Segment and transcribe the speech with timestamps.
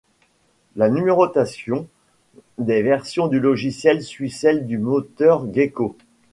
[0.75, 1.87] La numérotation
[2.57, 5.95] des versions du logiciel suit celle du moteur Gecko.